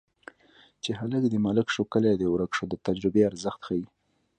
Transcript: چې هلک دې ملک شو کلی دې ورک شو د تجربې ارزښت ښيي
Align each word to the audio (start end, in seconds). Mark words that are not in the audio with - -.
چې 0.83 0.91
هلک 0.99 1.23
دې 1.31 1.39
ملک 1.45 1.67
شو 1.75 1.83
کلی 1.93 2.13
دې 2.19 2.27
ورک 2.29 2.51
شو 2.57 2.65
د 2.69 2.73
تجربې 2.85 3.21
ارزښت 3.29 3.59
ښيي 3.67 3.85